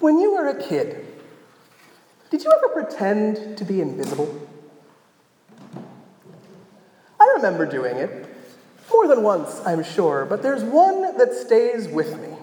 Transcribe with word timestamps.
When 0.00 0.18
you 0.18 0.32
were 0.32 0.48
a 0.48 0.60
kid, 0.60 1.06
did 2.30 2.42
you 2.42 2.50
ever 2.50 2.72
pretend 2.72 3.58
to 3.58 3.64
be 3.66 3.82
invisible? 3.82 4.48
I 7.20 7.34
remember 7.36 7.66
doing 7.66 7.96
it. 7.96 8.26
More 8.90 9.06
than 9.06 9.22
once, 9.22 9.60
I'm 9.66 9.84
sure, 9.84 10.24
but 10.24 10.42
there's 10.42 10.64
one 10.64 11.18
that 11.18 11.34
stays 11.34 11.86
with 11.86 12.18
me. 12.18 12.34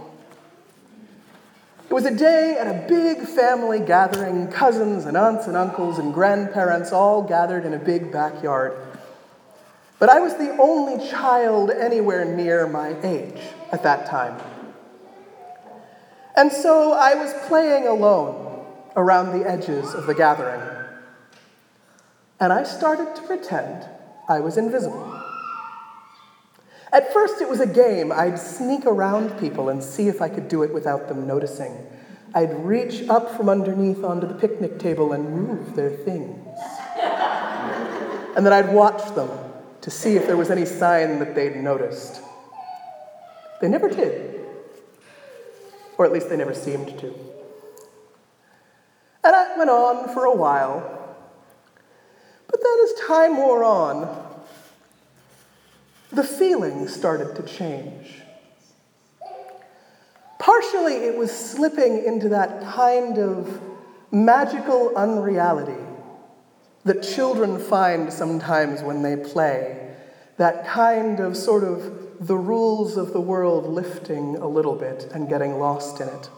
It 1.90 1.94
was 1.94 2.06
a 2.06 2.16
day 2.16 2.58
at 2.60 2.68
a 2.68 2.88
big 2.88 3.22
family 3.22 3.80
gathering, 3.80 4.50
cousins 4.50 5.06
and 5.06 5.18
aunts 5.18 5.48
and 5.48 5.58
uncles 5.58 5.98
and 5.98 6.14
grandparents 6.14 6.92
all 6.92 7.24
gathered 7.24 7.66
in 7.66 7.74
a 7.74 7.80
big 7.80 8.12
backyard. 8.12 8.78
But 9.98 10.10
I 10.10 10.20
was 10.20 10.36
the 10.36 10.56
only 10.60 11.10
child 11.10 11.72
anywhere 11.72 12.24
near 12.24 12.68
my 12.68 12.96
age 13.02 13.42
at 13.72 13.82
that 13.82 14.06
time. 14.06 14.40
And 16.38 16.52
so 16.52 16.94
I 16.94 17.16
was 17.16 17.34
playing 17.48 17.88
alone 17.88 18.64
around 18.96 19.38
the 19.38 19.50
edges 19.50 19.96
of 19.96 20.06
the 20.06 20.14
gathering. 20.14 20.62
And 22.40 22.54
I 22.54 22.64
started 22.64 23.16
to 23.16 23.24
pretend 23.24 23.90
I 24.30 24.40
was 24.40 24.56
invisible. 24.56 25.20
At 26.94 27.12
first, 27.12 27.42
it 27.42 27.50
was 27.50 27.60
a 27.60 27.66
game. 27.66 28.12
I'd 28.12 28.38
sneak 28.38 28.86
around 28.86 29.40
people 29.40 29.70
and 29.70 29.84
see 29.84 30.10
if 30.10 30.22
I 30.22 30.30
could 30.30 30.48
do 30.48 30.62
it 30.62 30.72
without 30.72 31.08
them 31.08 31.26
noticing. 31.26 31.76
I'd 32.36 32.54
reach 32.64 33.10
up 33.10 33.36
from 33.36 33.50
underneath 33.50 34.04
onto 34.04 34.28
the 34.28 34.36
picnic 34.36 34.78
table 34.78 35.14
and 35.14 35.48
move 35.48 35.76
their 35.76 35.90
things. 35.90 36.38
and 38.36 38.46
then 38.46 38.54
I'd 38.54 38.72
watch 38.72 39.16
them 39.16 39.32
to 39.82 39.90
see 39.90 40.16
if 40.16 40.28
there 40.28 40.38
was 40.38 40.52
any 40.52 40.66
sign 40.66 41.18
that 41.18 41.34
they'd 41.34 41.56
noticed. 41.56 42.22
They 43.60 43.68
never 43.70 43.90
did. 43.90 44.37
Or 45.98 46.06
at 46.06 46.12
least 46.12 46.30
they 46.30 46.38
never 46.38 46.54
seemed 46.54 47.00
to. 47.00 47.08
And 49.24 49.34
that 49.34 49.58
went 49.58 49.70
on 49.70 50.14
for 50.14 50.26
a 50.26 50.36
while. 50.36 51.16
But 52.48 52.62
then 52.62 52.78
as 52.84 53.08
time 53.08 53.38
wore 53.38 53.64
on, 53.64 54.26
the 56.12 56.24
feeling 56.24 56.88
started 56.88 57.36
to 57.36 57.44
change. 57.44 58.22
Partially, 60.40 60.94
it 60.94 61.18
was 61.18 61.32
slipping 61.32 62.06
into 62.06 62.30
that 62.30 62.62
kind 62.64 63.18
of 63.18 63.62
magical 64.12 64.96
unreality 64.96 65.84
that 66.86 67.04
children 67.04 67.60
find 67.60 68.14
sometimes 68.14 68.82
when 68.82 69.02
they 69.02 69.18
play. 69.18 69.94
That 70.38 70.66
kind 70.66 71.20
of 71.20 71.36
sort 71.36 71.64
of 71.64 72.07
the 72.20 72.38
rules 72.38 72.98
of 72.98 73.14
the 73.14 73.22
world 73.22 73.68
lifting 73.68 74.36
a 74.38 74.48
little 74.48 74.76
bit 74.76 75.10
and 75.14 75.30
getting 75.30 75.60
lost 75.60 76.02
in 76.02 76.08
it. 76.08 76.30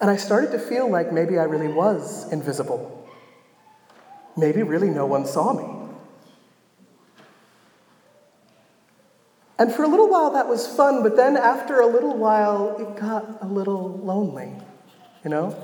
And 0.00 0.10
I 0.10 0.16
started 0.16 0.52
to 0.52 0.58
feel 0.58 0.90
like 0.90 1.12
maybe 1.12 1.38
I 1.38 1.44
really 1.44 1.68
was 1.68 2.30
invisible. 2.32 3.08
Maybe 4.36 4.62
really 4.62 4.90
no 4.90 5.06
one 5.06 5.26
saw 5.26 5.52
me. 5.52 5.86
And 9.58 9.72
for 9.72 9.84
a 9.84 9.88
little 9.88 10.08
while 10.08 10.32
that 10.32 10.48
was 10.48 10.66
fun, 10.66 11.02
but 11.02 11.16
then 11.16 11.36
after 11.36 11.80
a 11.80 11.86
little 11.86 12.14
while 12.16 12.76
it 12.78 13.00
got 13.00 13.38
a 13.40 13.46
little 13.46 13.96
lonely, 13.98 14.52
you 15.24 15.30
know? 15.30 15.56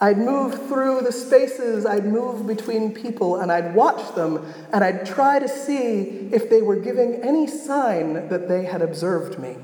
I'd 0.00 0.18
move 0.18 0.68
through 0.68 1.00
the 1.00 1.10
spaces, 1.10 1.84
I'd 1.84 2.06
move 2.06 2.46
between 2.46 2.94
people, 2.94 3.36
and 3.36 3.50
I'd 3.50 3.74
watch 3.74 4.14
them, 4.14 4.46
and 4.72 4.84
I'd 4.84 5.04
try 5.04 5.40
to 5.40 5.48
see 5.48 6.28
if 6.32 6.48
they 6.48 6.62
were 6.62 6.76
giving 6.76 7.14
any 7.16 7.48
sign 7.48 8.28
that 8.28 8.48
they 8.48 8.64
had 8.64 8.80
observed 8.80 9.40
me. 9.40 9.56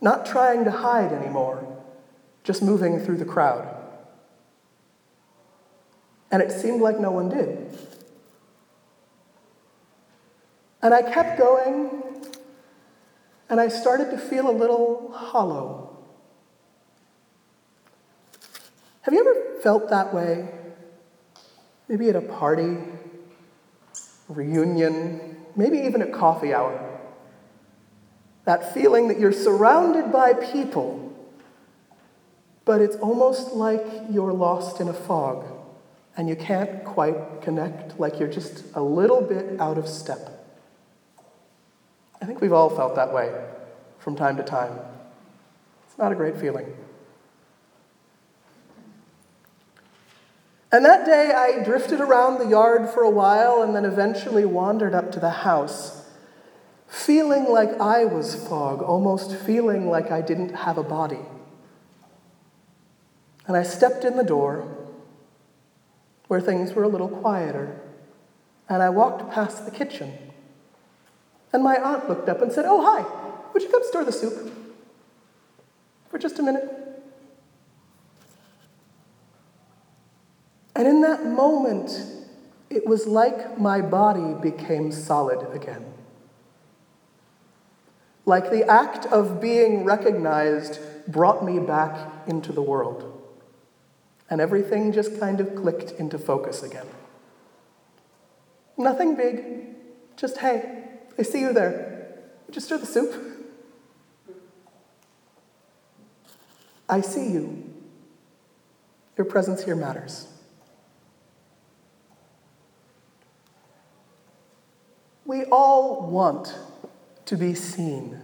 Not 0.00 0.26
trying 0.26 0.64
to 0.64 0.70
hide 0.70 1.12
anymore, 1.12 1.76
just 2.44 2.62
moving 2.62 3.00
through 3.00 3.16
the 3.16 3.24
crowd. 3.24 3.74
And 6.30 6.40
it 6.40 6.52
seemed 6.52 6.80
like 6.80 7.00
no 7.00 7.10
one 7.10 7.28
did. 7.28 7.76
And 10.82 10.94
I 10.94 11.02
kept 11.02 11.36
going, 11.36 11.90
and 13.50 13.60
I 13.60 13.66
started 13.66 14.12
to 14.12 14.18
feel 14.18 14.48
a 14.48 14.52
little 14.52 15.10
hollow. 15.12 15.96
Have 19.02 19.14
you 19.14 19.20
ever 19.20 19.47
felt 19.62 19.90
that 19.90 20.14
way? 20.14 20.48
Maybe 21.88 22.08
at 22.08 22.16
a 22.16 22.20
party, 22.20 22.76
a 24.28 24.32
reunion, 24.32 25.36
maybe 25.56 25.78
even 25.78 26.02
at 26.02 26.12
coffee 26.12 26.54
hour. 26.54 26.84
That 28.44 28.74
feeling 28.74 29.08
that 29.08 29.18
you're 29.18 29.32
surrounded 29.32 30.12
by 30.12 30.32
people, 30.32 31.04
but 32.64 32.80
it's 32.80 32.96
almost 32.96 33.52
like 33.54 33.84
you're 34.10 34.32
lost 34.32 34.80
in 34.80 34.88
a 34.88 34.92
fog 34.92 35.44
and 36.16 36.28
you 36.28 36.36
can't 36.36 36.84
quite 36.84 37.42
connect, 37.42 37.98
like 38.00 38.18
you're 38.18 38.28
just 38.28 38.64
a 38.74 38.82
little 38.82 39.22
bit 39.22 39.60
out 39.60 39.78
of 39.78 39.88
step. 39.88 40.44
I 42.20 42.24
think 42.24 42.40
we've 42.40 42.52
all 42.52 42.70
felt 42.70 42.96
that 42.96 43.12
way 43.14 43.32
from 43.98 44.16
time 44.16 44.36
to 44.36 44.42
time. 44.42 44.78
It's 45.86 45.96
not 45.98 46.10
a 46.12 46.14
great 46.14 46.36
feeling. 46.38 46.66
And 50.70 50.84
that 50.84 51.06
day, 51.06 51.32
I 51.32 51.62
drifted 51.64 52.00
around 52.00 52.38
the 52.38 52.46
yard 52.46 52.90
for 52.90 53.02
a 53.02 53.10
while 53.10 53.62
and 53.62 53.74
then 53.74 53.86
eventually 53.86 54.44
wandered 54.44 54.94
up 54.94 55.10
to 55.12 55.20
the 55.20 55.30
house, 55.30 56.06
feeling 56.86 57.44
like 57.44 57.80
I 57.80 58.04
was 58.04 58.34
fog, 58.34 58.82
almost 58.82 59.34
feeling 59.34 59.88
like 59.88 60.10
I 60.10 60.20
didn't 60.20 60.54
have 60.54 60.76
a 60.76 60.82
body. 60.82 61.20
And 63.46 63.56
I 63.56 63.62
stepped 63.62 64.04
in 64.04 64.16
the 64.16 64.22
door 64.22 64.76
where 66.26 66.40
things 66.40 66.74
were 66.74 66.82
a 66.82 66.88
little 66.88 67.08
quieter, 67.08 67.80
and 68.68 68.82
I 68.82 68.90
walked 68.90 69.32
past 69.32 69.64
the 69.64 69.70
kitchen. 69.70 70.12
And 71.50 71.64
my 71.64 71.76
aunt 71.76 72.10
looked 72.10 72.28
up 72.28 72.42
and 72.42 72.52
said, 72.52 72.66
Oh, 72.68 72.82
hi, 72.82 73.50
would 73.54 73.62
you 73.62 73.70
come 73.70 73.82
stir 73.84 74.04
the 74.04 74.12
soup 74.12 74.52
for 76.10 76.18
just 76.18 76.38
a 76.38 76.42
minute? 76.42 76.77
And 80.78 80.86
in 80.86 81.00
that 81.00 81.26
moment, 81.26 81.90
it 82.70 82.86
was 82.86 83.04
like 83.04 83.58
my 83.58 83.80
body 83.80 84.32
became 84.40 84.92
solid 84.92 85.44
again. 85.52 85.84
Like 88.24 88.52
the 88.52 88.64
act 88.70 89.04
of 89.06 89.40
being 89.40 89.84
recognized 89.84 90.78
brought 91.08 91.44
me 91.44 91.58
back 91.58 92.12
into 92.28 92.52
the 92.52 92.62
world. 92.62 93.12
And 94.30 94.40
everything 94.40 94.92
just 94.92 95.18
kind 95.18 95.40
of 95.40 95.56
clicked 95.56 95.90
into 95.98 96.16
focus 96.16 96.62
again. 96.62 96.86
Nothing 98.76 99.16
big, 99.16 99.74
just 100.16 100.38
hey, 100.38 100.84
I 101.18 101.22
see 101.22 101.40
you 101.40 101.52
there. 101.52 102.20
Would 102.46 102.54
you 102.54 102.60
stir 102.60 102.78
the 102.78 102.86
soup? 102.86 103.14
I 106.88 107.00
see 107.00 107.32
you. 107.32 107.64
Your 109.16 109.24
presence 109.24 109.64
here 109.64 109.74
matters. 109.74 110.28
We 115.28 115.44
all 115.44 116.08
want 116.08 116.54
to 117.26 117.36
be 117.36 117.54
seen. 117.54 118.18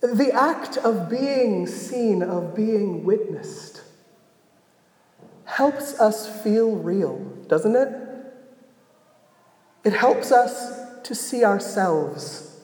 The 0.00 0.32
act 0.32 0.78
of 0.78 1.10
being 1.10 1.66
seen, 1.66 2.22
of 2.22 2.54
being 2.56 3.04
witnessed, 3.04 3.82
helps 5.44 6.00
us 6.00 6.42
feel 6.42 6.74
real, 6.74 7.18
doesn't 7.48 7.76
it? 7.76 7.94
It 9.84 9.92
helps 9.92 10.32
us 10.32 10.80
to 11.02 11.14
see 11.14 11.44
ourselves 11.44 12.58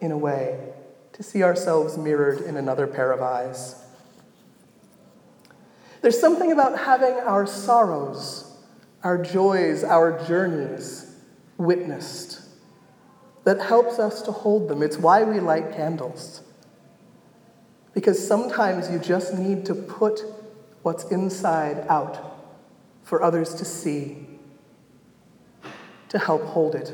in 0.00 0.10
a 0.10 0.16
way, 0.16 0.72
to 1.12 1.22
see 1.22 1.42
ourselves 1.42 1.98
mirrored 1.98 2.40
in 2.40 2.56
another 2.56 2.86
pair 2.86 3.12
of 3.12 3.20
eyes. 3.20 3.74
There's 6.00 6.18
something 6.18 6.50
about 6.50 6.78
having 6.78 7.12
our 7.16 7.46
sorrows, 7.46 8.56
our 9.04 9.22
joys, 9.22 9.84
our 9.84 10.26
journeys 10.26 11.09
witnessed 11.60 12.40
that 13.44 13.60
helps 13.60 13.98
us 13.98 14.22
to 14.22 14.32
hold 14.32 14.68
them. 14.68 14.82
It's 14.82 14.96
why 14.96 15.22
we 15.22 15.40
light 15.40 15.72
candles. 15.74 16.42
Because 17.94 18.24
sometimes 18.26 18.90
you 18.90 18.98
just 18.98 19.34
need 19.34 19.66
to 19.66 19.74
put 19.74 20.22
what's 20.82 21.04
inside 21.10 21.84
out 21.88 22.38
for 23.02 23.22
others 23.22 23.54
to 23.54 23.64
see, 23.64 24.26
to 26.08 26.18
help 26.18 26.42
hold 26.44 26.74
it. 26.74 26.92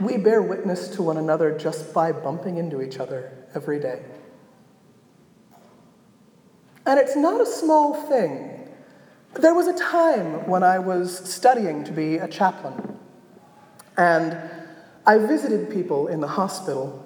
We 0.00 0.16
bear 0.16 0.42
witness 0.42 0.88
to 0.90 1.02
one 1.02 1.16
another 1.16 1.56
just 1.56 1.94
by 1.94 2.12
bumping 2.12 2.56
into 2.56 2.82
each 2.82 2.98
other 2.98 3.32
every 3.54 3.78
day. 3.78 4.02
And 6.84 6.98
it's 6.98 7.16
not 7.16 7.40
a 7.40 7.46
small 7.46 7.94
thing 8.08 8.61
there 9.34 9.54
was 9.54 9.66
a 9.66 9.78
time 9.78 10.46
when 10.46 10.62
I 10.62 10.78
was 10.78 11.16
studying 11.30 11.84
to 11.84 11.92
be 11.92 12.16
a 12.16 12.28
chaplain, 12.28 12.98
and 13.96 14.36
I 15.06 15.18
visited 15.18 15.70
people 15.70 16.08
in 16.08 16.20
the 16.20 16.28
hospital, 16.28 17.04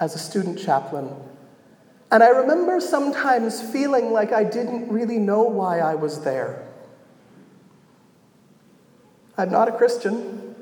as 0.00 0.14
a 0.14 0.18
student 0.18 0.58
chaplain. 0.58 1.14
And 2.10 2.22
I 2.22 2.30
remember 2.30 2.80
sometimes 2.80 3.60
feeling 3.60 4.12
like 4.12 4.32
I 4.32 4.42
didn't 4.42 4.88
really 4.88 5.18
know 5.18 5.42
why 5.42 5.80
I 5.80 5.94
was 5.94 6.24
there. 6.24 6.66
I'm 9.36 9.50
not 9.50 9.68
a 9.68 9.72
Christian. 9.72 10.56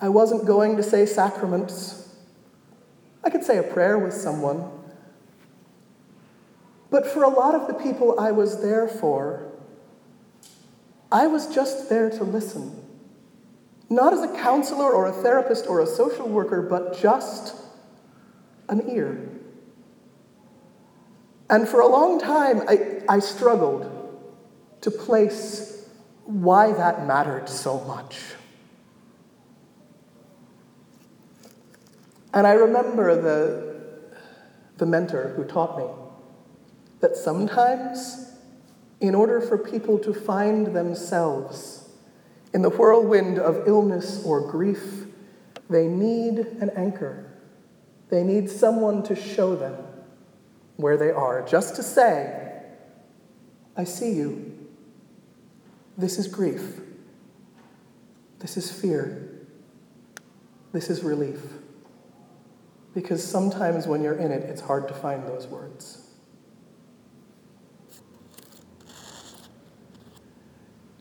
I 0.00 0.08
wasn't 0.08 0.46
going 0.46 0.76
to 0.76 0.82
say 0.82 1.04
sacraments. 1.04 2.08
I 3.22 3.30
could 3.30 3.44
say 3.44 3.58
a 3.58 3.62
prayer 3.62 3.98
with 3.98 4.14
someone. 4.14 4.70
But 6.90 7.06
for 7.06 7.22
a 7.22 7.28
lot 7.28 7.54
of 7.54 7.66
the 7.66 7.74
people 7.74 8.18
I 8.18 8.32
was 8.32 8.62
there 8.62 8.88
for, 8.88 9.51
I 11.12 11.26
was 11.26 11.46
just 11.54 11.90
there 11.90 12.08
to 12.08 12.24
listen. 12.24 12.74
Not 13.90 14.14
as 14.14 14.22
a 14.22 14.34
counselor 14.34 14.90
or 14.90 15.06
a 15.06 15.12
therapist 15.12 15.66
or 15.66 15.80
a 15.80 15.86
social 15.86 16.26
worker, 16.26 16.62
but 16.62 16.98
just 16.98 17.54
an 18.70 18.90
ear. 18.90 19.28
And 21.50 21.68
for 21.68 21.80
a 21.80 21.86
long 21.86 22.18
time, 22.18 22.62
I, 22.66 23.02
I 23.06 23.18
struggled 23.18 23.86
to 24.80 24.90
place 24.90 25.86
why 26.24 26.72
that 26.72 27.06
mattered 27.06 27.48
so 27.48 27.80
much. 27.84 28.18
And 32.32 32.46
I 32.46 32.52
remember 32.52 33.20
the, 33.20 34.16
the 34.78 34.86
mentor 34.86 35.34
who 35.36 35.44
taught 35.44 35.76
me 35.76 35.84
that 37.00 37.16
sometimes, 37.16 38.31
in 39.02 39.16
order 39.16 39.40
for 39.40 39.58
people 39.58 39.98
to 39.98 40.14
find 40.14 40.68
themselves 40.68 41.88
in 42.54 42.62
the 42.62 42.70
whirlwind 42.70 43.36
of 43.36 43.66
illness 43.66 44.22
or 44.24 44.40
grief, 44.40 45.06
they 45.68 45.88
need 45.88 46.38
an 46.38 46.70
anchor. 46.76 47.26
They 48.10 48.22
need 48.22 48.48
someone 48.48 49.02
to 49.04 49.16
show 49.16 49.56
them 49.56 49.76
where 50.76 50.96
they 50.96 51.10
are, 51.10 51.42
just 51.42 51.74
to 51.76 51.82
say, 51.82 52.62
I 53.76 53.84
see 53.84 54.12
you. 54.12 54.68
This 55.98 56.18
is 56.18 56.28
grief. 56.28 56.80
This 58.38 58.56
is 58.56 58.70
fear. 58.70 59.30
This 60.72 60.90
is 60.90 61.02
relief. 61.02 61.40
Because 62.94 63.24
sometimes 63.24 63.88
when 63.88 64.02
you're 64.02 64.18
in 64.18 64.30
it, 64.30 64.44
it's 64.44 64.60
hard 64.60 64.86
to 64.88 64.94
find 64.94 65.26
those 65.26 65.48
words. 65.48 66.01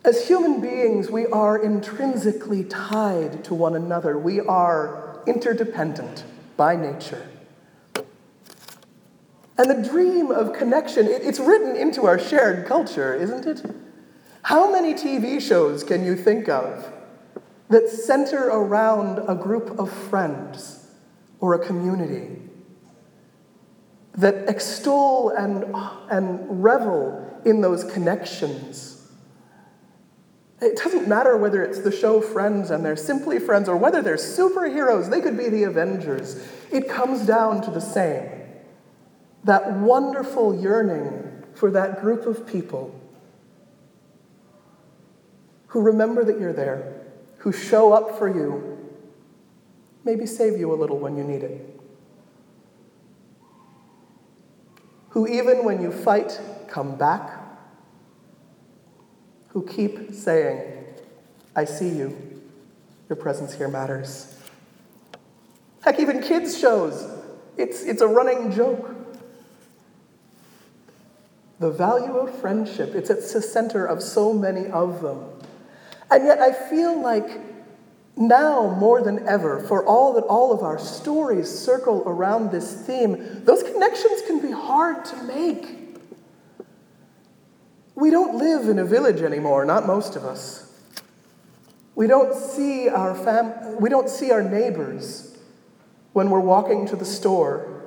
As 0.04 0.28
human 0.28 0.62
beings, 0.62 1.12
we 1.12 1.28
are 1.28 1.58
intrinsically 1.58 2.64
tied 2.64 3.44
to 3.44 3.54
one 3.54 3.76
another. 3.76 4.18
We 4.18 4.40
are 4.40 5.22
interdependent 5.28 6.24
by 6.58 6.76
nature. 6.76 7.28
And 9.58 9.70
the 9.70 9.88
dream 9.88 10.32
of 10.32 10.54
connection, 10.54 11.06
it's 11.06 11.40
written 11.40 11.76
into 11.76 12.08
our 12.08 12.18
shared 12.18 12.66
culture, 12.66 13.14
isn't 13.14 13.46
it? 13.46 13.64
How 14.42 14.72
many 14.72 14.96
TV 14.96 15.40
shows 15.40 15.84
can 15.84 16.04
you 16.04 16.16
think 16.16 16.50
of 16.50 16.92
that 17.70 17.88
center 17.88 18.48
around 18.48 19.20
a 19.30 19.36
group 19.36 19.80
of 19.80 19.92
friends 19.92 20.88
or 21.40 21.54
a 21.54 21.60
community 21.60 22.42
that 24.14 24.50
extol 24.50 25.30
and, 25.30 25.64
and 26.10 26.64
revel 26.64 27.40
in 27.46 27.62
those 27.62 27.84
connections? 27.84 28.91
It 30.62 30.78
doesn't 30.78 31.08
matter 31.08 31.36
whether 31.38 31.64
it's 31.64 31.80
the 31.80 31.92
show 31.92 32.22
Friends 32.22 32.70
and 32.70 32.86
they're 32.86 32.96
simply 32.96 33.40
friends 33.40 33.68
or 33.68 33.76
whether 33.76 34.04
they're 34.04 34.16
superheroes, 34.16 35.10
they 35.10 35.20
could 35.20 35.36
be 35.36 35.50
the 35.50 35.64
Avengers. 35.64 36.48
It 36.72 36.88
comes 36.88 37.26
down 37.26 37.62
to 37.64 37.72
the 37.72 37.82
same 37.82 38.30
that 39.44 39.74
wonderful 39.74 40.62
yearning 40.62 41.44
for 41.56 41.72
that 41.72 42.00
group 42.00 42.28
of 42.28 42.46
people 42.46 42.96
who 45.66 45.82
remember 45.82 46.24
that 46.24 46.40
you're 46.40 46.54
there, 46.54 47.02
who 47.38 47.52
show 47.52 47.92
up 47.92 48.20
for 48.20 48.28
you, 48.28 48.78
maybe 50.04 50.28
save 50.28 50.60
you 50.60 50.72
a 50.72 50.76
little 50.76 51.00
when 51.00 51.18
you 51.18 51.24
need 51.24 51.42
it. 51.42 51.80
Who, 55.10 55.28
even 55.28 55.66
when 55.66 55.82
you 55.82 55.92
fight, 55.92 56.40
come 56.68 56.96
back 56.98 57.41
who 59.52 59.66
keep 59.66 60.14
saying, 60.14 60.86
I 61.56 61.66
see 61.66 61.90
you. 61.90 62.42
Your 63.10 63.18
presence 63.18 63.54
here 63.54 63.68
matters. 63.68 64.34
Heck, 65.82 66.00
even 66.00 66.22
kids' 66.22 66.58
shows, 66.58 67.10
it's, 67.58 67.84
it's 67.84 68.02
a 68.02 68.08
running 68.08 68.52
joke. 68.52 68.96
The 71.60 71.70
value 71.70 72.18
of 72.18 72.34
friendship, 72.40 72.96
it's 72.96 73.10
at 73.10 73.18
the 73.18 73.42
center 73.42 73.86
of 73.86 74.02
so 74.02 74.34
many 74.34 74.68
of 74.68 75.02
them. 75.02 75.26
And 76.10 76.26
yet, 76.26 76.40
I 76.40 76.54
feel 76.54 77.02
like 77.02 77.30
now 78.16 78.76
more 78.80 79.02
than 79.02 79.28
ever, 79.28 79.60
for 79.60 79.86
all 79.86 80.14
that 80.14 80.24
all 80.24 80.54
of 80.54 80.62
our 80.62 80.80
stories 80.80 81.50
circle 81.50 82.04
around 82.06 82.52
this 82.52 82.74
theme, 82.74 83.44
those 83.44 83.64
connections 83.64 84.22
can 84.28 84.40
be 84.42 84.52
hard 84.52 85.04
to 85.06 85.24
make. 85.24 85.81
We 87.96 88.10
don't 88.10 88.38
live 88.38 88.70
in 88.70 88.80
a 88.80 88.86
village 88.86 89.22
anymore, 89.22 89.66
not 89.66 89.86
most 89.86 90.16
of 90.16 90.24
us. 90.24 90.72
We 91.96 92.08
don't 92.08 92.34
see 92.34 92.88
our 92.88 93.14
fam- 93.14 93.80
we 93.80 93.90
don't 93.90 94.10
see 94.10 94.32
our 94.32 94.42
neighbors 94.42 95.38
when 96.14 96.30
we're 96.30 96.40
walking 96.40 96.88
to 96.88 96.96
the 96.96 97.06
store. 97.06 97.84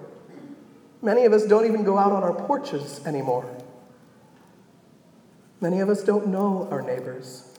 Many 1.03 1.25
of 1.25 1.33
us 1.33 1.47
don't 1.47 1.67
even 1.67 1.85
go 1.85 1.99
out 1.99 2.13
on 2.13 2.23
our 2.23 2.35
porches 2.47 3.05
anymore. 3.07 3.51
Many 5.61 5.81
of 5.81 5.89
us 5.89 6.03
don't 6.03 6.29
know 6.29 6.69
our 6.71 6.83
neighbors. 6.83 7.51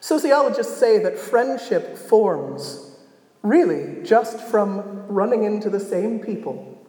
Sociologists 0.00 0.76
say 0.76 0.98
that 0.98 1.18
friendship 1.18 1.96
forms 1.96 2.96
really 3.42 4.02
just 4.04 4.38
from 4.38 5.06
running 5.08 5.44
into 5.44 5.70
the 5.70 5.80
same 5.80 6.20
people 6.20 6.86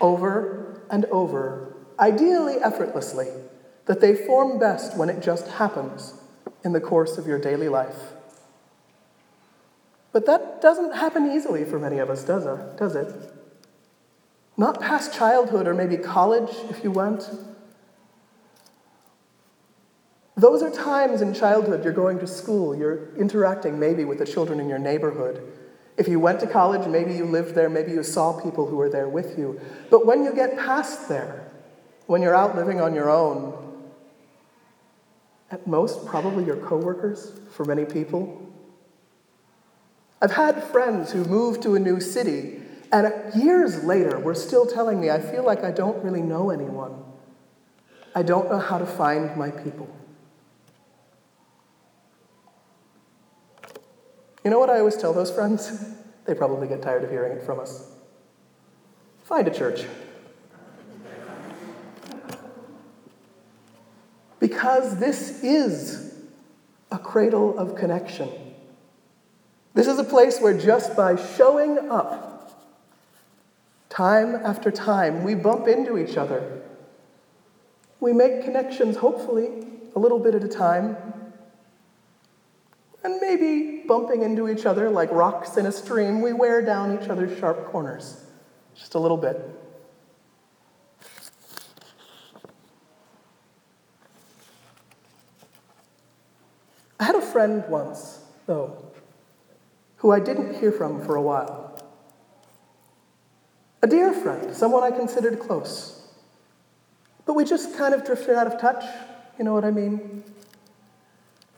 over 0.00 0.80
and 0.90 1.04
over 1.06 1.71
ideally 1.98 2.56
effortlessly, 2.62 3.28
that 3.86 4.00
they 4.00 4.14
form 4.14 4.58
best 4.58 4.96
when 4.96 5.08
it 5.08 5.22
just 5.22 5.48
happens 5.48 6.14
in 6.64 6.72
the 6.72 6.80
course 6.80 7.18
of 7.18 7.26
your 7.26 7.38
daily 7.38 7.68
life. 7.68 8.12
But 10.12 10.26
that 10.26 10.60
doesn't 10.60 10.94
happen 10.94 11.30
easily 11.30 11.64
for 11.64 11.78
many 11.78 11.98
of 11.98 12.10
us, 12.10 12.22
does 12.24 12.46
it? 12.46 12.76
Does 12.76 12.94
it? 12.94 13.32
Not 14.56 14.80
past 14.80 15.14
childhood 15.14 15.66
or 15.66 15.74
maybe 15.74 15.96
college, 15.96 16.50
if 16.68 16.84
you 16.84 16.90
went. 16.90 17.30
Those 20.36 20.62
are 20.62 20.70
times 20.70 21.22
in 21.22 21.34
childhood 21.34 21.84
you're 21.84 21.92
going 21.92 22.18
to 22.18 22.26
school, 22.26 22.74
you're 22.74 23.14
interacting 23.16 23.78
maybe 23.78 24.04
with 24.04 24.18
the 24.18 24.26
children 24.26 24.60
in 24.60 24.68
your 24.68 24.78
neighborhood. 24.78 25.42
If 25.96 26.08
you 26.08 26.18
went 26.18 26.40
to 26.40 26.46
college, 26.46 26.86
maybe 26.88 27.14
you 27.14 27.24
lived 27.26 27.54
there, 27.54 27.68
maybe 27.68 27.92
you 27.92 28.02
saw 28.02 28.40
people 28.40 28.66
who 28.66 28.76
were 28.76 28.88
there 28.88 29.08
with 29.08 29.38
you. 29.38 29.60
But 29.90 30.06
when 30.06 30.24
you 30.24 30.34
get 30.34 30.58
past 30.58 31.08
there, 31.08 31.51
when 32.12 32.20
you're 32.20 32.34
out 32.34 32.54
living 32.54 32.78
on 32.78 32.94
your 32.94 33.08
own, 33.08 33.54
at 35.50 35.66
most, 35.66 36.04
probably 36.04 36.44
your 36.44 36.56
coworkers 36.56 37.32
for 37.50 37.64
many 37.64 37.86
people. 37.86 38.52
I've 40.20 40.32
had 40.32 40.62
friends 40.62 41.10
who 41.12 41.24
moved 41.24 41.62
to 41.62 41.74
a 41.74 41.78
new 41.78 42.00
city, 42.00 42.60
and 42.92 43.10
years 43.34 43.82
later 43.84 44.18
were 44.18 44.34
still 44.34 44.66
telling 44.66 45.00
me, 45.00 45.08
I 45.08 45.20
feel 45.20 45.42
like 45.42 45.64
I 45.64 45.70
don't 45.70 46.04
really 46.04 46.20
know 46.20 46.50
anyone. 46.50 47.02
I 48.14 48.22
don't 48.22 48.50
know 48.50 48.58
how 48.58 48.76
to 48.76 48.84
find 48.84 49.34
my 49.34 49.50
people. 49.50 49.88
You 54.44 54.50
know 54.50 54.58
what 54.58 54.68
I 54.68 54.80
always 54.80 54.98
tell 54.98 55.14
those 55.14 55.30
friends? 55.30 55.82
They 56.24 56.34
probably 56.34 56.68
get 56.68 56.82
tired 56.82 57.02
of 57.02 57.10
hearing 57.10 57.32
it 57.32 57.42
from 57.42 57.58
us. 57.58 57.90
Find 59.24 59.48
a 59.48 59.50
church. 59.50 59.86
Because 64.62 64.96
this 64.98 65.42
is 65.42 66.14
a 66.92 66.98
cradle 66.98 67.58
of 67.58 67.74
connection. 67.74 68.30
This 69.74 69.88
is 69.88 69.98
a 69.98 70.04
place 70.04 70.38
where 70.38 70.56
just 70.56 70.96
by 70.96 71.16
showing 71.36 71.90
up, 71.90 72.62
time 73.88 74.36
after 74.36 74.70
time, 74.70 75.24
we 75.24 75.34
bump 75.34 75.66
into 75.66 75.98
each 75.98 76.16
other. 76.16 76.62
We 77.98 78.12
make 78.12 78.44
connections, 78.44 78.96
hopefully, 78.96 79.48
a 79.96 79.98
little 79.98 80.20
bit 80.20 80.36
at 80.36 80.44
a 80.44 80.48
time. 80.48 80.96
And 83.02 83.20
maybe 83.20 83.82
bumping 83.88 84.22
into 84.22 84.48
each 84.48 84.64
other 84.64 84.90
like 84.90 85.10
rocks 85.10 85.56
in 85.56 85.66
a 85.66 85.72
stream, 85.72 86.20
we 86.20 86.32
wear 86.32 86.62
down 86.62 87.02
each 87.02 87.08
other's 87.08 87.36
sharp 87.36 87.64
corners 87.72 88.24
just 88.76 88.94
a 88.94 89.00
little 89.00 89.16
bit. 89.16 89.40
I 97.02 97.06
had 97.06 97.16
a 97.16 97.20
friend 97.32 97.64
once, 97.68 98.20
though, 98.46 98.76
who 99.96 100.10
I 100.10 100.20
didn't 100.20 100.60
hear 100.60 100.70
from 100.70 101.04
for 101.04 101.16
a 101.16 101.22
while. 101.22 101.70
a 103.82 103.86
dear 103.88 104.12
friend, 104.12 104.54
someone 104.54 104.84
I 104.84 104.96
considered 104.96 105.40
close. 105.40 106.06
But 107.26 107.34
we 107.34 107.44
just 107.44 107.76
kind 107.76 107.94
of 107.94 108.04
drifted 108.04 108.36
out 108.36 108.46
of 108.46 108.60
touch, 108.60 108.84
you 109.38 109.44
know 109.44 109.54
what 109.54 109.64
I 109.64 109.72
mean? 109.72 110.22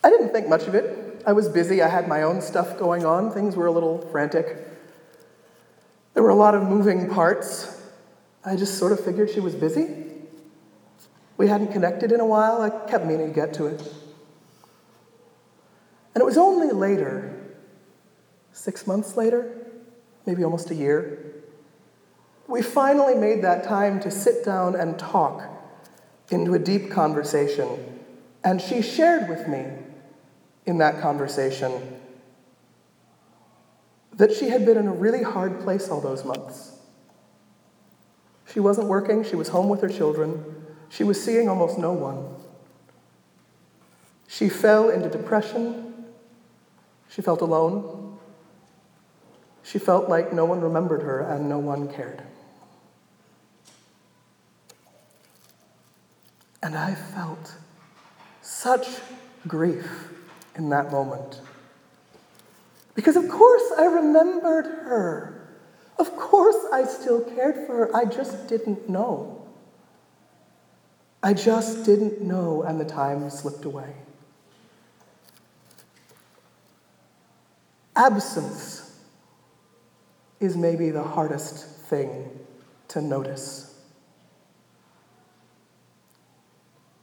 I 0.03 0.09
didn't 0.09 0.31
think 0.31 0.49
much 0.49 0.67
of 0.67 0.75
it. 0.75 1.23
I 1.27 1.33
was 1.33 1.49
busy, 1.49 1.83
I 1.83 1.89
had 1.89 2.09
my 2.09 2.23
own 2.23 2.41
stuff 2.41 2.79
going 2.79 3.05
on, 3.05 3.31
things 3.31 3.57
were 3.57 3.67
a 3.67 3.73
little 3.73 3.99
frantic. 4.11 4.57
There 6.15 6.23
were 6.23 6.31
a 6.31 6.35
lot 6.35 6.55
of 6.55 6.63
moving 6.63 7.11
parts. 7.11 7.83
I 8.45 8.57
just 8.57 8.79
sort 8.79 8.93
of 8.93 9.05
figured 9.05 9.31
she 9.31 9.41
was 9.41 9.55
busy. 9.55 9.87
We 11.37 11.49
hadn't 11.49 11.73
connected 11.73 12.13
in 12.13 12.21
a 12.21 12.27
while, 12.27 12.63
I 12.63 12.71
kept 12.89 13.05
meaning 13.05 13.29
to 13.29 13.35
get 13.35 13.53
to 13.55 13.67
it. 13.67 13.83
And 16.15 16.23
it 16.23 16.25
was 16.25 16.39
only 16.39 16.71
later, 16.71 17.35
six 18.53 18.87
months 18.87 19.17
later, 19.17 19.67
maybe 20.27 20.45
almost 20.45 20.71
a 20.71 20.75
year, 20.75 21.35
we 22.47 22.63
finally 22.63 23.15
made 23.15 23.43
that 23.43 23.65
time 23.65 24.01
to 24.01 24.11
sit 24.11 24.45
down 24.45 24.77
and 24.77 24.99
talk 24.99 25.43
into 26.31 26.55
a 26.55 26.59
deep 26.59 26.91
conversation. 26.91 28.01
And 28.43 28.61
she 28.61 28.83
shared 28.83 29.29
with 29.29 29.49
me 29.49 29.65
in 30.67 30.79
that 30.79 31.01
conversation 31.01 31.73
that 34.13 34.33
she 34.33 34.49
had 34.49 34.65
been 34.65 34.77
in 34.77 34.87
a 34.87 34.93
really 34.93 35.23
hard 35.23 35.61
place 35.61 35.89
all 35.89 36.01
those 36.01 36.25
months. 36.25 36.79
She 38.53 38.61
wasn't 38.61 38.87
working, 38.87 39.25
she 39.25 39.37
was 39.37 39.49
home 39.49 39.69
with 39.69 39.81
her 39.81 39.89
children, 39.89 40.45
she 40.89 41.03
was 41.03 41.23
seeing 41.23 41.49
almost 41.49 41.79
no 41.79 41.93
one. 41.93 42.25
She 44.29 44.49
fell 44.49 44.91
into 44.91 45.09
depression, 45.09 45.94
she 47.15 47.23
felt 47.23 47.43
alone, 47.43 48.19
she 49.63 49.79
felt 49.79 50.09
like 50.09 50.33
no 50.33 50.45
one 50.45 50.61
remembered 50.61 51.03
her 51.03 51.21
and 51.21 51.49
no 51.49 51.59
one 51.59 51.87
cared. 51.87 52.23
And 56.61 56.77
I 56.77 56.95
felt 56.95 57.55
such 58.43 58.89
grief 59.47 60.09
in 60.57 60.71
that 60.71 60.91
moment. 60.91 61.41
Because, 62.97 63.17
of 63.17 63.29
course, 63.29 63.73
I 63.79 63.85
remembered 63.85 64.65
her. 64.65 65.49
Of 65.99 66.17
course, 66.17 66.57
I 66.73 66.85
still 66.85 67.21
cared 67.21 67.67
for 67.67 67.77
her. 67.77 67.97
I 67.97 68.07
just 68.07 68.49
didn't 68.49 68.89
know. 68.89 69.47
I 71.23 71.33
just 71.33 71.85
didn't 71.85 72.23
know, 72.23 72.63
and 72.63 72.81
the 72.81 72.85
time 72.85 73.29
slipped 73.31 73.65
away. 73.65 73.95
Absence 77.97 79.01
is 80.41 80.57
maybe 80.57 80.91
the 80.91 81.03
hardest 81.03 81.65
thing 81.65 82.31
to 82.89 83.01
notice. 83.01 83.75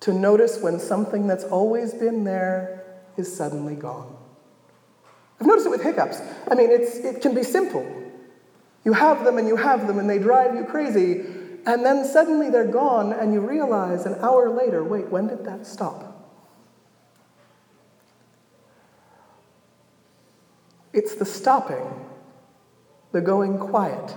To 0.01 0.13
notice 0.13 0.59
when 0.59 0.79
something 0.79 1.27
that's 1.27 1.43
always 1.45 1.93
been 1.93 2.23
there 2.23 2.83
is 3.17 3.33
suddenly 3.33 3.75
gone. 3.75 4.17
I've 5.39 5.47
noticed 5.47 5.67
it 5.67 5.69
with 5.69 5.83
hiccups. 5.83 6.21
I 6.49 6.55
mean, 6.55 6.69
it's, 6.71 6.97
it 6.97 7.21
can 7.21 7.33
be 7.33 7.43
simple. 7.43 7.85
You 8.83 8.93
have 8.93 9.23
them 9.23 9.37
and 9.37 9.47
you 9.47 9.55
have 9.55 9.87
them 9.87 9.99
and 9.99 10.09
they 10.09 10.19
drive 10.19 10.55
you 10.55 10.65
crazy, 10.65 11.21
and 11.65 11.85
then 11.85 12.03
suddenly 12.05 12.49
they're 12.49 12.65
gone 12.65 13.13
and 13.13 13.33
you 13.33 13.39
realize 13.39 14.05
an 14.05 14.15
hour 14.21 14.49
later 14.49 14.83
wait, 14.83 15.07
when 15.09 15.27
did 15.27 15.45
that 15.45 15.65
stop? 15.65 16.10
It's 20.93 21.15
the 21.15 21.25
stopping, 21.25 21.85
the 23.11 23.21
going 23.21 23.57
quiet, 23.57 24.15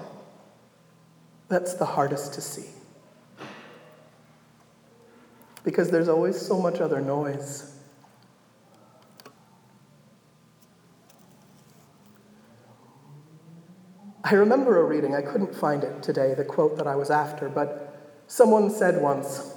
that's 1.49 1.75
the 1.75 1.85
hardest 1.85 2.35
to 2.35 2.41
see 2.41 2.75
because 5.65 5.91
there's 5.91 6.09
always 6.09 6.41
so 6.41 6.61
much 6.61 6.81
other 6.81 7.01
noise. 7.01 7.71
I 14.23 14.35
remember 14.35 14.79
a 14.79 14.85
reading, 14.85 15.15
I 15.15 15.23
couldn't 15.23 15.55
find 15.55 15.83
it 15.83 16.03
today, 16.03 16.35
the 16.35 16.45
quote 16.45 16.77
that 16.77 16.87
I 16.87 16.97
was 16.97 17.11
after, 17.11 17.49
but 17.49 18.23
someone 18.27 18.71
said 18.71 19.01
once 19.01 19.55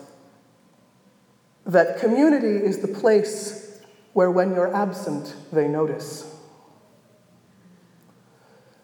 that 1.65 1.99
community 1.99 2.65
is 2.65 2.79
the 2.79 2.87
place 2.87 3.81
where 4.13 4.31
when 4.31 4.53
you're 4.53 4.73
absent, 4.73 5.35
they 5.51 5.67
notice. 5.67 6.36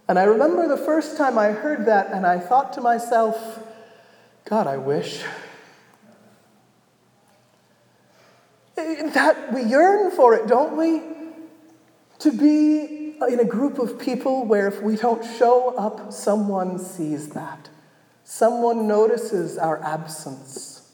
And 0.07 0.19
I 0.19 0.23
remember 0.23 0.67
the 0.67 0.77
first 0.77 1.17
time 1.17 1.37
I 1.37 1.51
heard 1.51 1.85
that, 1.85 2.11
and 2.11 2.25
I 2.25 2.39
thought 2.39 2.73
to 2.73 2.81
myself, 2.81 3.59
God, 4.45 4.67
I 4.67 4.77
wish. 4.77 5.23
That 8.75 9.53
we 9.53 9.63
yearn 9.63 10.11
for 10.11 10.33
it, 10.33 10.47
don't 10.47 10.75
we? 10.75 11.01
To 12.19 12.31
be 12.31 13.15
in 13.29 13.39
a 13.39 13.45
group 13.45 13.79
of 13.79 13.99
people 13.99 14.45
where 14.45 14.67
if 14.67 14.81
we 14.81 14.95
don't 14.97 15.23
show 15.37 15.75
up, 15.77 16.11
someone 16.11 16.79
sees 16.79 17.29
that. 17.29 17.69
Someone 18.23 18.87
notices 18.87 19.57
our 19.57 19.81
absence. 19.83 20.91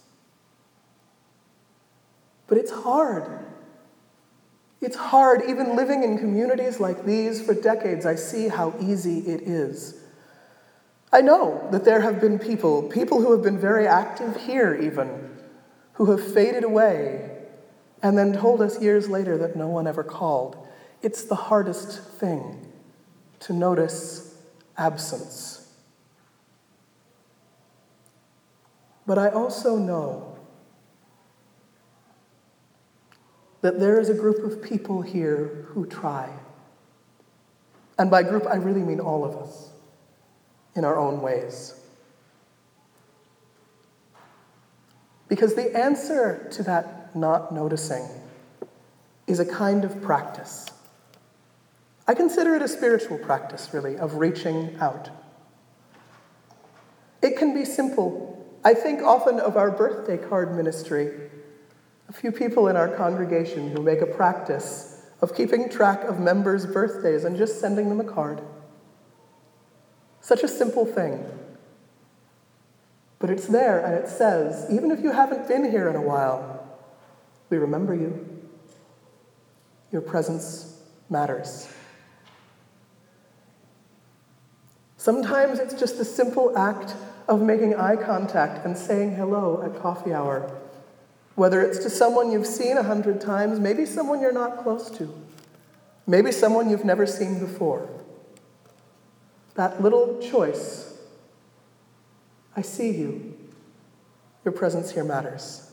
But 2.47 2.57
it's 2.57 2.71
hard. 2.71 3.45
It's 4.81 4.95
hard, 4.95 5.41
even 5.47 5.75
living 5.75 6.03
in 6.03 6.17
communities 6.17 6.79
like 6.79 7.05
these 7.05 7.41
for 7.41 7.53
decades, 7.53 8.05
I 8.05 8.15
see 8.15 8.47
how 8.47 8.73
easy 8.79 9.19
it 9.19 9.41
is. 9.41 9.95
I 11.11 11.21
know 11.21 11.67
that 11.71 11.83
there 11.83 12.01
have 12.01 12.21
been 12.21 12.39
people, 12.39 12.83
people 12.83 13.21
who 13.21 13.31
have 13.31 13.41
been 13.41 13.59
very 13.59 13.87
active 13.87 14.37
here 14.37 14.75
even, 14.75 15.37
who 15.93 16.11
have 16.11 16.33
faded 16.33 16.63
away 16.63 17.29
and 18.01 18.17
then 18.17 18.33
told 18.33 18.61
us 18.61 18.81
years 18.81 19.09
later 19.09 19.37
that 19.39 19.55
no 19.55 19.67
one 19.67 19.87
ever 19.87 20.03
called. 20.03 20.55
It's 21.01 21.23
the 21.23 21.35
hardest 21.35 21.99
thing 22.13 22.67
to 23.41 23.53
notice 23.53 24.35
absence. 24.77 25.73
But 29.05 29.17
I 29.17 29.29
also 29.29 29.77
know 29.77 30.28
that 33.61 33.79
there 33.79 33.99
is 33.99 34.09
a 34.09 34.13
group 34.13 34.43
of 34.43 34.61
people 34.61 35.01
here 35.01 35.65
who 35.69 35.85
try. 35.85 36.29
And 37.97 38.09
by 38.09 38.23
group, 38.23 38.45
I 38.47 38.55
really 38.55 38.81
mean 38.81 38.99
all 38.99 39.25
of 39.25 39.35
us 39.35 39.71
in 40.75 40.85
our 40.85 40.97
own 40.97 41.21
ways. 41.21 41.75
Because 45.27 45.55
the 45.55 45.77
answer 45.77 46.47
to 46.51 46.63
that 46.63 47.15
not 47.15 47.53
noticing 47.53 48.07
is 49.27 49.39
a 49.39 49.45
kind 49.45 49.83
of 49.83 50.01
practice. 50.01 50.67
I 52.07 52.15
consider 52.15 52.55
it 52.55 52.61
a 52.61 52.67
spiritual 52.67 53.19
practice, 53.19 53.69
really, 53.71 53.97
of 53.97 54.15
reaching 54.15 54.75
out. 54.79 55.09
It 57.21 57.37
can 57.37 57.53
be 57.53 57.65
simple. 57.65 58.35
I 58.63 58.73
think 58.73 59.01
often 59.03 59.39
of 59.39 59.57
our 59.57 59.69
birthday 59.69 60.17
card 60.17 60.55
ministry. 60.55 61.29
A 62.09 62.11
few 62.11 62.31
people 62.31 62.67
in 62.67 62.75
our 62.75 62.87
congregation 62.87 63.71
who 63.71 63.83
make 63.83 64.01
a 64.01 64.07
practice 64.07 65.05
of 65.21 65.35
keeping 65.35 65.69
track 65.69 66.03
of 66.03 66.19
members' 66.19 66.65
birthdays 66.65 67.23
and 67.23 67.37
just 67.37 67.61
sending 67.61 67.87
them 67.87 67.99
a 67.99 68.03
card. 68.03 68.41
Such 70.19 70.41
a 70.41 70.47
simple 70.47 70.85
thing. 70.85 71.23
But 73.19 73.29
it's 73.29 73.47
there 73.47 73.85
and 73.85 73.93
it 73.93 74.09
says, 74.09 74.65
even 74.71 74.89
if 74.89 75.01
you 75.01 75.11
haven't 75.11 75.47
been 75.47 75.69
here 75.69 75.87
in 75.87 75.95
a 75.95 76.01
while, 76.01 76.67
we 77.49 77.57
remember 77.57 77.93
you. 77.93 78.27
Your 79.91 80.01
presence 80.01 80.81
matters. 81.09 81.69
Sometimes 84.97 85.59
it's 85.59 85.73
just 85.73 85.97
the 85.97 86.05
simple 86.05 86.57
act 86.57 86.95
of 87.27 87.41
making 87.41 87.75
eye 87.75 87.95
contact 87.95 88.65
and 88.65 88.75
saying 88.77 89.15
hello 89.15 89.61
at 89.61 89.79
coffee 89.79 90.13
hour. 90.13 90.59
Whether 91.39 91.61
it's 91.61 91.79
to 91.79 91.89
someone 91.89 92.33
you've 92.33 92.45
seen 92.45 92.75
a 92.75 92.83
hundred 92.83 93.21
times, 93.21 93.61
maybe 93.61 93.85
someone 93.85 94.19
you're 94.19 94.33
not 94.33 94.61
close 94.61 94.89
to, 94.97 95.09
maybe 96.05 96.33
someone 96.33 96.69
you've 96.69 96.83
never 96.83 97.05
seen 97.05 97.39
before. 97.39 97.87
That 99.55 99.81
little 99.81 100.19
choice 100.21 100.99
I 102.57 102.61
see 102.61 102.89
you. 102.91 103.37
Your 104.43 104.51
presence 104.51 104.91
here 104.91 105.05
matters. 105.05 105.71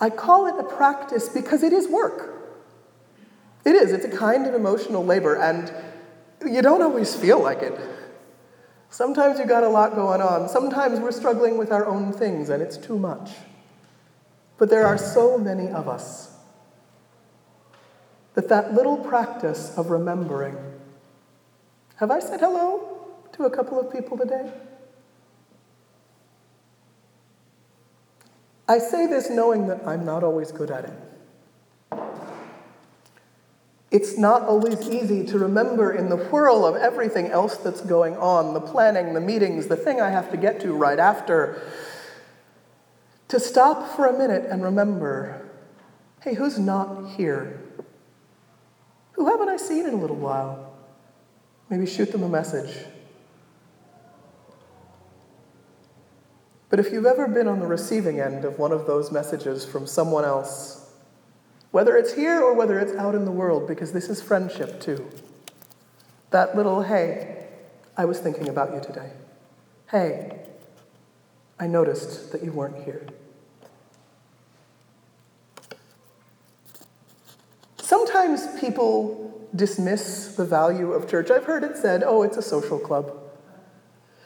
I 0.00 0.10
call 0.10 0.46
it 0.46 0.58
a 0.58 0.64
practice 0.64 1.28
because 1.28 1.62
it 1.62 1.72
is 1.72 1.86
work. 1.86 2.58
It 3.64 3.76
is, 3.76 3.92
it's 3.92 4.04
a 4.04 4.16
kind 4.16 4.48
of 4.48 4.54
emotional 4.54 5.04
labor, 5.04 5.36
and 5.36 5.72
you 6.44 6.60
don't 6.60 6.82
always 6.82 7.14
feel 7.14 7.40
like 7.40 7.62
it. 7.62 7.78
Sometimes 8.94 9.40
you 9.40 9.44
got 9.44 9.64
a 9.64 9.68
lot 9.68 9.96
going 9.96 10.20
on. 10.20 10.48
Sometimes 10.48 11.00
we're 11.00 11.10
struggling 11.10 11.58
with 11.58 11.72
our 11.72 11.84
own 11.84 12.12
things, 12.12 12.48
and 12.48 12.62
it's 12.62 12.76
too 12.76 12.96
much. 12.96 13.32
But 14.56 14.70
there 14.70 14.86
are 14.86 14.96
so 14.96 15.36
many 15.36 15.66
of 15.66 15.88
us 15.88 16.32
that 18.34 18.48
that 18.50 18.72
little 18.72 18.96
practice 18.96 19.76
of 19.76 19.90
remembering 19.90 20.56
Have 21.96 22.12
I 22.12 22.20
said 22.20 22.38
hello 22.38 23.08
to 23.32 23.46
a 23.46 23.50
couple 23.50 23.80
of 23.80 23.92
people 23.92 24.16
today? 24.16 24.48
I 28.68 28.78
say 28.78 29.08
this 29.08 29.28
knowing 29.28 29.66
that 29.66 29.84
I'm 29.84 30.04
not 30.04 30.22
always 30.22 30.52
good 30.52 30.70
at 30.70 30.84
it. 30.84 31.98
It's 33.94 34.18
not 34.18 34.42
always 34.42 34.90
easy 34.90 35.24
to 35.26 35.38
remember 35.38 35.92
in 35.92 36.08
the 36.08 36.16
whirl 36.16 36.66
of 36.66 36.74
everything 36.74 37.28
else 37.28 37.56
that's 37.58 37.80
going 37.80 38.16
on 38.16 38.52
the 38.52 38.60
planning, 38.60 39.14
the 39.14 39.20
meetings, 39.20 39.68
the 39.68 39.76
thing 39.76 40.00
I 40.00 40.10
have 40.10 40.32
to 40.32 40.36
get 40.36 40.60
to 40.62 40.72
right 40.72 40.98
after 40.98 41.62
to 43.28 43.38
stop 43.38 43.94
for 43.94 44.06
a 44.06 44.18
minute 44.18 44.46
and 44.50 44.64
remember 44.64 45.48
hey, 46.22 46.34
who's 46.34 46.58
not 46.58 47.10
here? 47.10 47.60
Who 49.12 49.26
haven't 49.26 49.48
I 49.48 49.58
seen 49.58 49.86
in 49.86 49.94
a 49.94 50.00
little 50.00 50.16
while? 50.16 50.74
Maybe 51.70 51.86
shoot 51.86 52.10
them 52.10 52.24
a 52.24 52.28
message. 52.28 52.76
But 56.68 56.80
if 56.80 56.90
you've 56.90 57.06
ever 57.06 57.28
been 57.28 57.46
on 57.46 57.60
the 57.60 57.66
receiving 57.66 58.18
end 58.18 58.44
of 58.44 58.58
one 58.58 58.72
of 58.72 58.88
those 58.88 59.12
messages 59.12 59.64
from 59.64 59.86
someone 59.86 60.24
else, 60.24 60.83
whether 61.74 61.96
it's 61.96 62.14
here 62.14 62.40
or 62.40 62.54
whether 62.54 62.78
it's 62.78 62.94
out 62.94 63.16
in 63.16 63.24
the 63.24 63.32
world, 63.32 63.66
because 63.66 63.90
this 63.90 64.08
is 64.08 64.22
friendship 64.22 64.80
too, 64.80 65.10
that 66.30 66.54
little, 66.54 66.82
hey, 66.82 67.48
I 67.96 68.04
was 68.04 68.20
thinking 68.20 68.48
about 68.48 68.72
you 68.72 68.80
today. 68.80 69.10
Hey, 69.90 70.38
I 71.58 71.66
noticed 71.66 72.30
that 72.30 72.44
you 72.44 72.52
weren't 72.52 72.84
here. 72.84 73.04
Sometimes 77.78 78.46
people 78.60 79.48
dismiss 79.52 80.36
the 80.36 80.44
value 80.44 80.92
of 80.92 81.10
church. 81.10 81.28
I've 81.28 81.44
heard 81.44 81.64
it 81.64 81.76
said, 81.76 82.04
oh, 82.04 82.22
it's 82.22 82.36
a 82.36 82.42
social 82.42 82.78
club. 82.78 83.12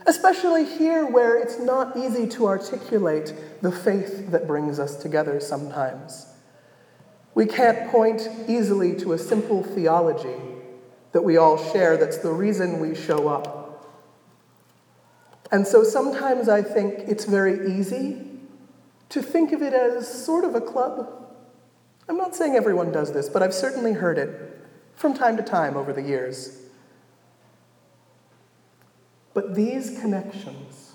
Especially 0.05 0.67
here 0.67 1.07
where 1.07 1.41
it's 1.41 1.59
not 1.59 1.97
easy 1.97 2.27
to 2.27 2.47
articulate 2.47 3.33
the 3.63 3.73
faith 3.73 4.33
that 4.33 4.47
brings 4.47 4.79
us 4.79 4.97
together 4.97 5.41
sometimes. 5.41 6.27
We 7.39 7.47
can't 7.47 7.89
point 7.93 8.29
easily 8.49 8.97
to 8.97 9.13
a 9.13 9.19
simple 9.19 9.63
theology 9.63 10.43
that 11.13 11.23
we 11.23 11.37
all 11.37 11.57
share 11.71 11.97
that's 11.97 12.19
the 12.19 12.33
reason 12.33 12.81
we 12.81 12.97
show 12.97 13.29
up. 13.29 13.87
And 15.53 15.65
so 15.65 15.85
sometimes 15.85 16.49
I 16.49 16.63
think 16.63 16.95
it's 17.07 17.27
very 17.27 17.79
easy 17.79 18.27
to 19.11 19.23
think 19.23 19.53
of 19.53 19.63
it 19.63 19.73
as 19.73 20.25
sort 20.25 20.45
of 20.45 20.57
a 20.57 20.61
club. 20.61 21.09
I'm 22.09 22.17
not 22.17 22.35
saying 22.35 22.57
everyone 22.57 22.91
does 22.91 23.13
this, 23.13 23.29
but 23.29 23.41
I've 23.41 23.55
certainly 23.55 23.93
heard 23.93 24.19
it 24.19 24.61
from 24.97 25.15
time 25.15 25.37
to 25.37 25.43
time 25.45 25.77
over 25.77 25.93
the 25.93 26.03
years. 26.03 26.61
But 29.33 29.55
these 29.55 29.97
connections, 30.01 30.95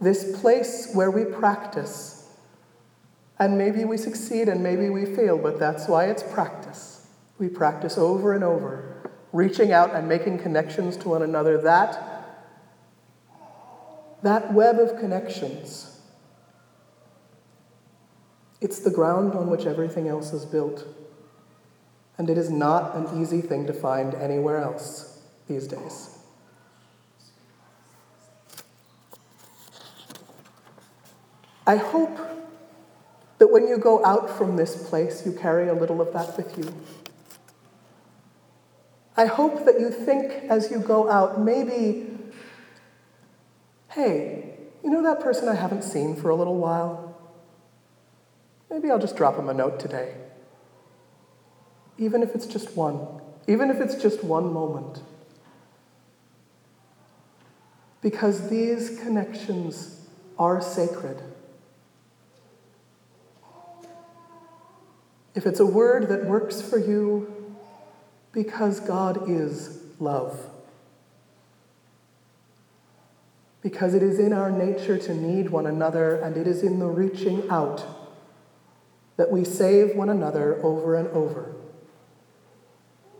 this 0.00 0.40
place 0.40 0.92
where 0.94 1.10
we 1.10 1.24
practice, 1.24 2.21
and 3.42 3.58
maybe 3.58 3.84
we 3.84 3.96
succeed 3.96 4.48
and 4.48 4.62
maybe 4.62 4.88
we 4.88 5.04
fail, 5.04 5.36
but 5.36 5.58
that's 5.58 5.88
why 5.88 6.04
it's 6.04 6.22
practice. 6.22 7.08
We 7.40 7.48
practice 7.48 7.98
over 7.98 8.34
and 8.34 8.44
over, 8.44 9.10
reaching 9.32 9.72
out 9.72 9.92
and 9.92 10.08
making 10.08 10.38
connections 10.38 10.96
to 10.98 11.08
one 11.08 11.22
another. 11.22 11.60
That, 11.60 12.24
that 14.22 14.52
web 14.52 14.78
of 14.78 14.96
connections, 15.00 16.00
it's 18.60 18.78
the 18.78 18.92
ground 18.92 19.34
on 19.34 19.50
which 19.50 19.66
everything 19.66 20.06
else 20.06 20.32
is 20.32 20.44
built. 20.44 20.86
And 22.18 22.30
it 22.30 22.38
is 22.38 22.48
not 22.48 22.94
an 22.94 23.20
easy 23.20 23.40
thing 23.40 23.66
to 23.66 23.72
find 23.72 24.14
anywhere 24.14 24.58
else 24.58 25.20
these 25.48 25.66
days. 25.66 26.16
I 31.66 31.74
hope 31.74 32.31
that 33.42 33.50
when 33.50 33.66
you 33.66 33.76
go 33.76 34.04
out 34.04 34.30
from 34.30 34.54
this 34.54 34.88
place, 34.88 35.26
you 35.26 35.32
carry 35.32 35.68
a 35.68 35.74
little 35.74 36.00
of 36.00 36.12
that 36.12 36.36
with 36.36 36.56
you. 36.56 36.72
I 39.16 39.26
hope 39.26 39.64
that 39.64 39.80
you 39.80 39.90
think 39.90 40.30
as 40.48 40.70
you 40.70 40.78
go 40.78 41.10
out, 41.10 41.40
maybe, 41.40 42.06
hey, 43.88 44.58
you 44.84 44.90
know 44.90 45.02
that 45.02 45.18
person 45.18 45.48
I 45.48 45.56
haven't 45.56 45.82
seen 45.82 46.14
for 46.14 46.30
a 46.30 46.36
little 46.36 46.56
while? 46.56 47.20
Maybe 48.70 48.88
I'll 48.92 49.00
just 49.00 49.16
drop 49.16 49.36
him 49.36 49.48
a 49.48 49.54
note 49.54 49.80
today. 49.80 50.14
Even 51.98 52.22
if 52.22 52.36
it's 52.36 52.46
just 52.46 52.76
one, 52.76 53.04
even 53.48 53.72
if 53.72 53.80
it's 53.80 53.96
just 53.96 54.22
one 54.22 54.52
moment. 54.52 55.02
Because 58.02 58.50
these 58.50 59.00
connections 59.00 60.06
are 60.38 60.60
sacred. 60.60 61.20
If 65.34 65.46
it's 65.46 65.60
a 65.60 65.66
word 65.66 66.08
that 66.08 66.26
works 66.26 66.60
for 66.60 66.78
you, 66.78 67.56
because 68.32 68.80
God 68.80 69.30
is 69.30 69.82
love. 69.98 70.38
Because 73.62 73.94
it 73.94 74.02
is 74.02 74.18
in 74.18 74.32
our 74.32 74.50
nature 74.50 74.98
to 74.98 75.14
need 75.14 75.50
one 75.50 75.66
another, 75.66 76.16
and 76.16 76.36
it 76.36 76.46
is 76.46 76.62
in 76.62 76.78
the 76.78 76.86
reaching 76.86 77.48
out 77.48 77.86
that 79.16 79.30
we 79.30 79.44
save 79.44 79.94
one 79.94 80.08
another 80.08 80.62
over 80.64 80.96
and 80.96 81.08
over. 81.08 81.54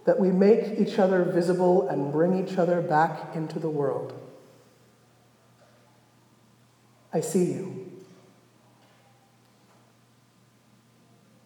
That 0.05 0.19
we 0.19 0.31
make 0.31 0.81
each 0.81 0.99
other 0.99 1.23
visible 1.23 1.89
and 1.89 2.11
bring 2.11 2.45
each 2.45 2.59
other 2.59 2.81
back 2.81 3.37
into 3.37 3.59
the 3.59 3.71
world. 3.71 4.13
I 7.13 7.21
see 7.21 7.45
you. 7.45 7.82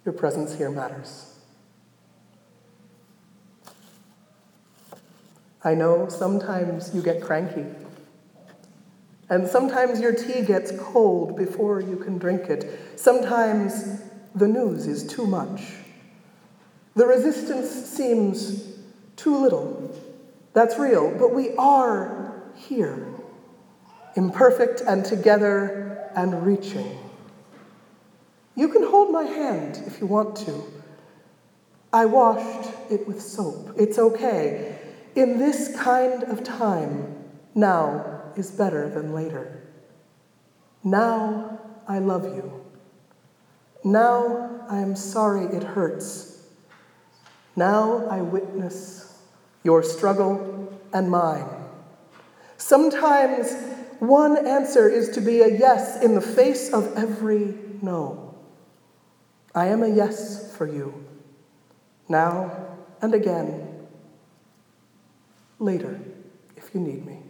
Your 0.07 0.13
presence 0.13 0.55
here 0.55 0.71
matters. 0.71 1.35
I 5.65 5.75
know 5.75 6.09
sometimes 6.09 6.95
you 6.95 7.03
get 7.03 7.21
cranky, 7.21 7.67
and 9.29 9.49
sometimes 9.49 10.01
your 10.01 10.15
tea 10.15 10.43
gets 10.43 10.71
cold 10.79 11.37
before 11.37 11.81
you 11.81 11.97
can 11.97 12.19
drink 12.19 12.43
it. 12.43 12.79
Sometimes 12.95 14.01
the 14.37 14.47
news 14.47 14.87
is 14.87 15.05
too 15.05 15.27
much. 15.27 15.73
The 16.95 17.05
resistance 17.05 17.69
seems 17.69 18.79
too 19.17 19.37
little. 19.37 19.93
That's 20.53 20.79
real, 20.79 21.19
but 21.19 21.35
we 21.35 21.57
are 21.57 22.45
here, 22.55 23.09
imperfect 24.15 24.83
and 24.83 25.05
together 25.05 26.09
and 26.15 26.47
reaching. 26.47 26.97
You 28.55 28.69
can 28.69 28.85
hold 28.85 28.96
my 29.17 29.25
hand 29.25 29.83
if 29.87 29.99
you 29.99 30.07
want 30.07 30.37
to. 30.37 30.63
I 31.91 32.05
washed 32.05 32.69
it 32.91 33.09
with 33.09 33.23
soap. 33.23 33.73
It's 33.79 33.99
okay. 33.99 34.79
In 35.15 35.39
this 35.39 35.75
kind 35.75 36.23
of 36.25 36.45
time, 36.45 37.25
now 37.55 38.21
is 38.37 38.51
better 38.51 38.91
than 38.91 39.15
later. 39.15 39.63
Now 40.85 41.59
I 41.89 41.99
love 41.99 42.25
you. 42.25 42.63
Now 43.83 44.67
I 44.69 44.81
am 44.81 44.95
sorry 44.95 45.47
it 45.47 45.63
hurts. 45.63 46.43
Now 47.57 48.07
I 48.09 48.21
witness 48.21 49.19
your 49.65 49.83
struggle 49.83 50.79
and 50.93 51.11
mine. 51.11 51.49
Sometimes 52.59 53.55
one 53.99 54.47
answer 54.47 54.91
is 54.91 55.09
to 55.17 55.23
be 55.23 55.41
a 55.41 55.49
yes 55.49 56.03
in 56.05 56.15
the 56.15 56.21
face 56.21 56.71
of 56.75 56.95
every 56.99 57.55
no. 57.81 58.26
I 59.57 59.69
am 59.69 59.83
a 59.83 59.89
yes 59.89 60.55
for 60.55 60.67
you, 60.67 60.93
now 62.11 62.77
and 63.01 63.15
again, 63.15 63.89
later, 65.59 65.99
if 66.57 66.75
you 66.75 66.81
need 66.81 67.07
me. 67.07 67.26